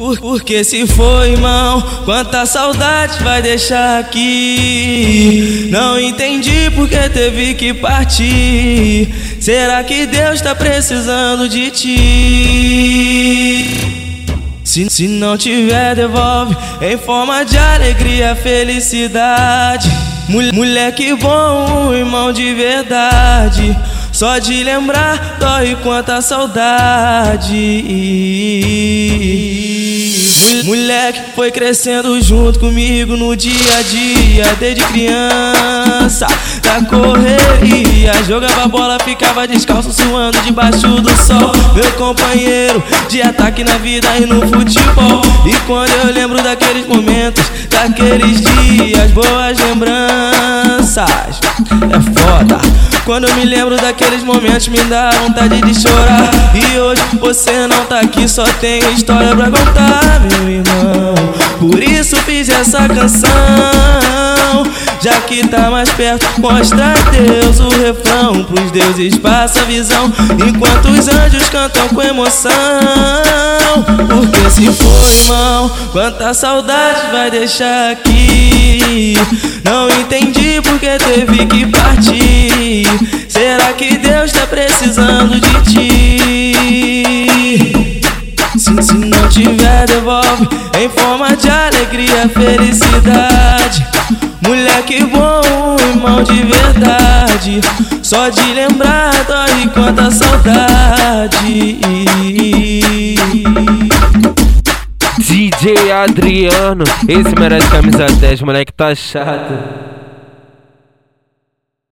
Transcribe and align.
Por, 0.00 0.18
porque 0.18 0.64
se 0.64 0.86
foi, 0.86 1.32
irmão, 1.32 1.82
quanta 2.06 2.46
saudade 2.46 3.22
vai 3.22 3.42
deixar 3.42 4.00
aqui. 4.00 5.68
Não 5.70 6.00
entendi 6.00 6.70
porque 6.74 6.96
teve 7.10 7.52
que 7.52 7.74
partir. 7.74 9.12
Será 9.38 9.84
que 9.84 10.06
Deus 10.06 10.40
tá 10.40 10.54
precisando 10.54 11.46
de 11.50 11.70
ti? 11.70 11.90
Se, 14.64 14.88
se 14.88 15.06
não 15.06 15.36
tiver, 15.36 15.94
devolve 15.94 16.56
em 16.80 16.96
forma 16.96 17.44
de 17.44 17.58
alegria, 17.58 18.34
felicidade. 18.34 19.86
Mulher, 20.30 20.54
moleque 20.54 21.12
bom, 21.12 21.92
irmão 21.92 22.32
de 22.32 22.54
verdade. 22.54 23.76
Só 24.12 24.38
de 24.38 24.64
lembrar, 24.64 25.36
dói 25.38 25.76
quanta 25.82 26.22
saudade. 26.22 27.58
Moleque 30.64 31.20
foi 31.34 31.50
crescendo 31.50 32.20
junto 32.20 32.58
comigo 32.58 33.16
no 33.16 33.36
dia 33.36 33.78
a 33.78 33.82
dia, 33.82 34.56
desde 34.58 34.82
criança. 34.84 36.26
Da 36.62 36.82
correria, 36.86 38.12
jogava 38.26 38.66
bola, 38.68 38.98
ficava 39.04 39.46
descalço, 39.46 39.92
suando 39.92 40.38
debaixo 40.40 40.88
do 41.00 41.10
sol. 41.22 41.52
Meu 41.74 41.90
companheiro 41.92 42.82
de 43.08 43.20
ataque 43.22 43.64
na 43.64 43.76
vida 43.78 44.08
e 44.16 44.26
no 44.26 44.40
futebol. 44.48 45.22
E 45.46 45.54
quando 45.66 45.90
eu 46.04 46.12
lembro 46.12 46.42
daqueles 46.42 46.86
momentos, 46.86 47.44
daqueles 47.68 48.40
dias, 48.40 49.10
boas 49.10 49.58
lembranças, 49.58 51.40
é 51.90 52.20
foda. 52.20 52.69
Quando 53.04 53.28
eu 53.28 53.34
me 53.34 53.44
lembro 53.44 53.76
daqueles 53.76 54.22
momentos, 54.22 54.68
me 54.68 54.78
dá 54.84 55.10
vontade 55.10 55.60
de 55.60 55.80
chorar. 55.80 56.30
E 56.54 56.78
hoje 56.78 57.02
você 57.20 57.66
não 57.66 57.84
tá 57.86 58.00
aqui, 58.00 58.28
só 58.28 58.44
tenho 58.60 58.90
história 58.92 59.34
pra 59.34 59.50
contar, 59.50 60.20
meu 60.20 60.48
irmão. 60.48 61.14
Por 61.58 61.82
isso 61.82 62.16
fiz 62.18 62.48
essa 62.48 62.88
canção. 62.88 63.30
Já 65.00 65.12
que 65.22 65.46
tá 65.46 65.70
mais 65.70 65.88
perto, 65.90 66.26
mostra 66.38 66.92
a 66.92 67.10
Deus 67.10 67.58
o 67.58 67.68
refrão. 67.68 68.44
Pros 68.44 68.70
deuses 68.70 69.16
passa 69.16 69.60
a 69.60 69.64
visão, 69.64 70.12
enquanto 70.46 70.88
os 70.88 71.08
anjos 71.08 71.48
cantam 71.48 71.88
com 71.88 72.02
emoção. 72.02 72.50
Porque 74.08 74.50
se 74.50 74.70
for 74.72 75.08
irmão, 75.08 75.70
quanta 75.92 76.34
saudade 76.34 77.10
vai 77.12 77.30
deixar 77.30 77.92
aqui. 77.92 79.14
Não 79.64 79.88
entendi 79.88 80.60
porque 80.62 80.98
teve 80.98 81.46
que 81.46 81.66
que 83.80 83.96
Deus 83.96 84.30
tá 84.30 84.46
precisando 84.46 85.40
de 85.40 85.62
ti? 85.62 86.52
Se, 88.58 88.82
se 88.82 88.94
não 88.94 89.26
tiver, 89.30 89.86
devolve 89.86 90.46
em 90.78 90.86
forma 90.90 91.34
de 91.34 91.48
alegria, 91.48 92.28
felicidade. 92.28 93.86
Moleque 94.46 95.02
bom, 95.04 95.76
irmão 95.78 96.22
de 96.22 96.42
verdade. 96.42 97.62
Só 98.02 98.28
de 98.28 98.52
lembrar, 98.52 99.14
dói 99.24 99.66
quanta 99.72 100.10
saudade. 100.10 101.80
DJ 105.18 105.90
Adriano, 105.90 106.84
esse 107.08 107.34
merece 107.34 107.66
camisa 107.68 108.04
10, 108.04 108.42
moleque 108.42 108.74
tá 108.74 108.94
chato. 108.94 109.89